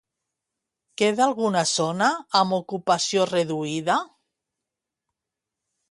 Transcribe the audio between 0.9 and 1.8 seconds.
Queda alguna